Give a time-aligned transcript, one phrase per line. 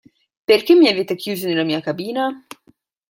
[0.45, 2.35] Perché mi avete chiuso nella mia cabina?